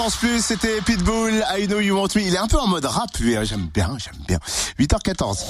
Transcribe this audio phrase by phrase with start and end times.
[0.00, 2.22] Fréquence Plus, c'était Pitbull, I Know You Want Me.
[2.22, 3.36] Il est un peu en mode rap, lui.
[3.36, 3.44] hein.
[3.44, 4.38] J'aime bien, j'aime bien.
[4.78, 5.40] 8h14.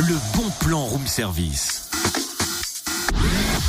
[0.00, 1.88] Le bon plan room service.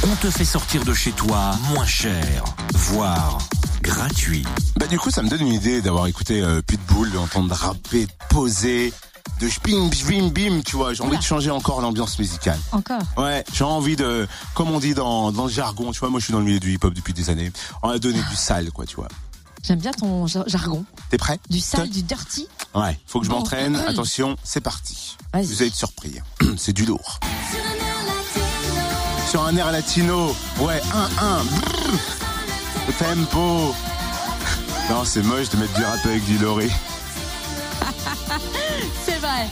[0.03, 2.43] On te fait sortir de chez toi moins cher,
[2.73, 3.37] voire
[3.81, 4.43] gratuit.
[4.77, 8.11] Bah du coup, ça me donne une idée d'avoir écouté euh, Pitbull, d'entendre rapper, de
[8.29, 8.91] poser,
[9.39, 10.93] de bim bim bim, tu vois.
[10.93, 12.59] J'ai envie de changer encore l'ambiance musicale.
[12.73, 12.99] Encore.
[13.15, 16.25] Ouais, j'ai envie de, comme on dit dans, dans le jargon, tu vois, moi je
[16.25, 17.53] suis dans le milieu du hip-hop depuis des années.
[17.83, 19.07] On a donné du sale, quoi, tu vois.
[19.63, 20.85] J'aime bien ton jar- jargon.
[21.09, 21.39] T'es prêt?
[21.49, 22.47] Du sale, du dirty.
[22.73, 23.37] Ouais, faut que je Bon.
[23.39, 23.75] m'entraîne.
[23.75, 25.17] Attention, c'est parti.
[25.33, 25.45] Vas-y.
[25.45, 26.15] Vous allez être surpris.
[26.57, 27.19] C'est du lourd.
[29.29, 30.35] Sur un air latino.
[30.59, 31.43] Ouais, 1-1.
[31.43, 31.99] Brrr.
[32.87, 33.75] Le tempo.
[34.89, 36.67] Non, c'est moche de mettre du rap avec du lorry.
[39.05, 39.47] C'est vrai.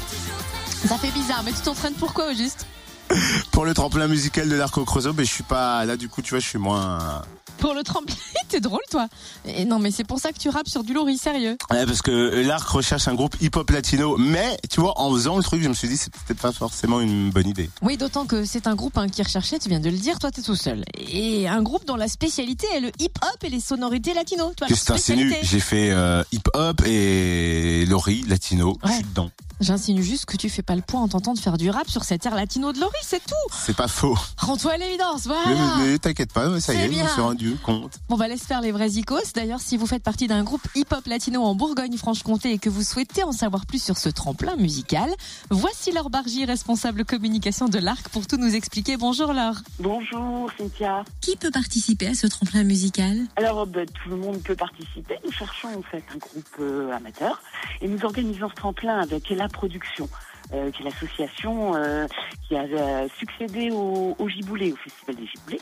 [0.88, 2.66] Ça fait bizarre, mais tu t'entraînes pourquoi au juste?
[3.52, 5.98] Pour le tremplin musical de l'Arco Creusot, mais je suis pas là.
[5.98, 7.22] Du coup, tu vois, je suis moins.
[7.58, 8.16] Pour le tremplin,
[8.50, 9.08] t'es drôle toi.
[9.46, 11.58] Et non, mais c'est pour ça que tu rappes sur du lourd, sérieux.
[11.72, 15.44] Ouais, parce que l'Arc recherche un groupe hip-hop latino, mais tu vois, en faisant le
[15.44, 17.70] truc, je me suis dit, c'est peut-être pas forcément une bonne idée.
[17.82, 20.30] Oui, d'autant que c'est un groupe hein, qui recherchait, tu viens de le dire, toi
[20.30, 20.84] t'es tout seul.
[20.98, 24.52] Et un groupe dont la spécialité est le hip-hop et les sonorités latino.
[24.56, 25.40] T'insinues spécialité?
[25.42, 28.78] J'ai fait euh, hip-hop et lorry latino.
[28.84, 29.32] Je suis dedans.
[29.60, 32.04] J'insinue juste que tu fais pas le point en tentant de faire du rap sur
[32.04, 33.34] cet air latino de Laurie, c'est tout.
[33.52, 34.16] C'est pas faux.
[34.38, 35.76] Rends-toi à l'évidence, Mais, voilà.
[35.80, 37.08] mais t'inquiète pas, ça y est, je me bien.
[37.08, 37.94] suis rendu compte.
[38.08, 39.34] Bon bah laisse faire les vrais icos.
[39.34, 43.24] D'ailleurs, si vous faites partie d'un groupe hip-hop latino en Bourgogne-Franche-Comté et que vous souhaitez
[43.24, 45.10] en savoir plus sur ce tremplin musical,
[45.50, 48.96] voici Laure Bargy, responsable communication de l'Arc, pour tout nous expliquer.
[48.96, 49.56] Bonjour Laure.
[49.80, 51.04] Bonjour Cynthia.
[51.20, 53.18] Qui peut participer à ce tremplin musical?
[53.38, 55.16] Alors ben, tout le monde peut participer.
[55.26, 57.42] Nous cherchons en fait un groupe euh, amateur
[57.82, 60.10] et nous organisons ce tremplin avec la production.
[60.54, 62.08] euh, qui est l'association euh,
[62.48, 65.62] qui a euh, succédé au, au au Festival des Giboulés.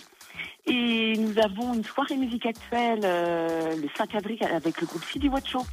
[0.68, 5.66] Et nous avons une soirée musique actuelle le 5 avril avec le groupe Watch Show,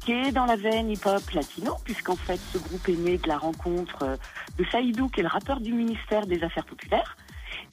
[0.00, 3.38] qui est dans la veine hip-hop latino, puisqu'en fait ce groupe est né de la
[3.38, 4.18] rencontre
[4.58, 7.16] de Saïdou, qui est le rappeur du ministère des Affaires populaires,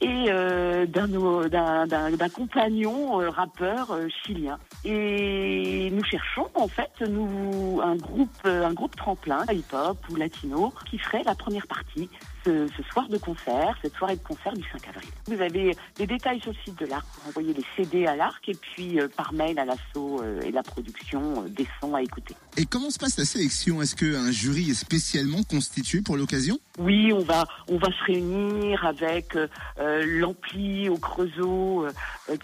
[0.02, 4.60] et euh, d'un compagnon euh, rappeur euh, chilien.
[4.86, 10.74] Et nous cherchons en fait nous un groupe euh, un groupe tremplin hip-hop ou latino
[10.90, 12.10] qui ferait la première partie
[12.44, 15.10] ce, ce soir de concert, cette soirée de concert du 5 avril.
[15.28, 18.48] Vous avez des détails sur le site de l'Arc pour envoyer les CD à l'Arc
[18.48, 22.02] et puis euh, par mail à l'assaut euh, et la production euh, des sons à
[22.02, 22.36] écouter.
[22.58, 23.82] Et comment se passe la sélection?
[23.82, 26.60] Est-ce qu'un jury est spécialement constitué pour l'occasion?
[26.78, 29.38] Oui, on va on va se réunir avec
[29.78, 31.88] l'ampli au Creusot,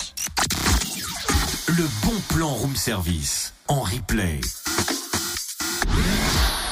[1.78, 4.42] Le bon plan room service en replay.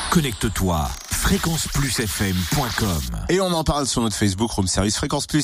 [0.10, 5.38] Connecte-toi fréquenceplusfm.com Et on en parle sur notre Facebook, Room Service Fréquence Plus.